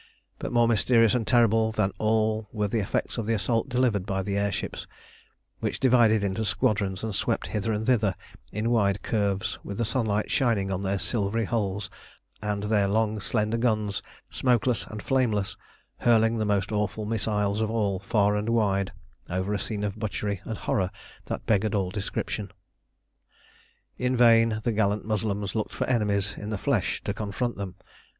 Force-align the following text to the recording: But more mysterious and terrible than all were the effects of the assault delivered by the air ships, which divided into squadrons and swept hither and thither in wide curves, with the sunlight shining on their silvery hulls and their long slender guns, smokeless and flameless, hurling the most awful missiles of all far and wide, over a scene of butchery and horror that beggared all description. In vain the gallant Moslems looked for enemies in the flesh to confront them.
But 0.39 0.51
more 0.51 0.67
mysterious 0.67 1.13
and 1.13 1.27
terrible 1.27 1.71
than 1.71 1.91
all 1.99 2.49
were 2.51 2.67
the 2.67 2.79
effects 2.79 3.19
of 3.19 3.27
the 3.27 3.35
assault 3.35 3.69
delivered 3.69 4.07
by 4.07 4.23
the 4.23 4.35
air 4.35 4.51
ships, 4.51 4.87
which 5.59 5.79
divided 5.79 6.23
into 6.23 6.43
squadrons 6.43 7.03
and 7.03 7.13
swept 7.13 7.45
hither 7.45 7.71
and 7.71 7.85
thither 7.85 8.15
in 8.51 8.71
wide 8.71 9.03
curves, 9.03 9.59
with 9.63 9.77
the 9.77 9.85
sunlight 9.85 10.31
shining 10.31 10.71
on 10.71 10.81
their 10.81 10.97
silvery 10.97 11.45
hulls 11.45 11.91
and 12.41 12.63
their 12.63 12.87
long 12.87 13.19
slender 13.19 13.57
guns, 13.57 14.01
smokeless 14.31 14.87
and 14.87 15.03
flameless, 15.03 15.55
hurling 15.97 16.39
the 16.39 16.45
most 16.49 16.71
awful 16.71 17.05
missiles 17.05 17.61
of 17.61 17.69
all 17.69 17.99
far 17.99 18.35
and 18.35 18.49
wide, 18.49 18.91
over 19.29 19.53
a 19.53 19.59
scene 19.59 19.83
of 19.83 19.95
butchery 19.99 20.41
and 20.45 20.57
horror 20.57 20.89
that 21.25 21.45
beggared 21.45 21.75
all 21.75 21.91
description. 21.91 22.51
In 23.99 24.17
vain 24.17 24.61
the 24.63 24.71
gallant 24.71 25.05
Moslems 25.05 25.53
looked 25.53 25.73
for 25.75 25.85
enemies 25.85 26.33
in 26.39 26.49
the 26.49 26.57
flesh 26.57 27.03
to 27.03 27.13
confront 27.13 27.55
them. 27.57 27.75